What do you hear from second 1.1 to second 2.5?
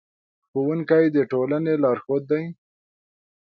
د ټولنې لارښود دي.